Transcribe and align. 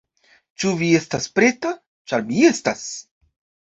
Ĉu 0.63 0.71
vi 0.79 0.89
estas 1.01 1.29
preta? 1.37 1.77
ĉar 2.09 2.29
mi 2.33 2.45
estas 2.53 2.85